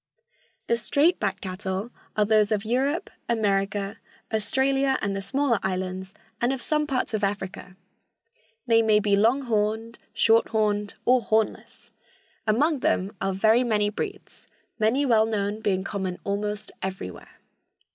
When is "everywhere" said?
16.81-17.35